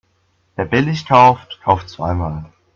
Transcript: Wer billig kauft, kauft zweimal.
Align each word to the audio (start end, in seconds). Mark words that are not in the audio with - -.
Wer 0.55 0.65
billig 0.65 1.05
kauft, 1.05 1.59
kauft 1.63 1.87
zweimal. 1.87 2.45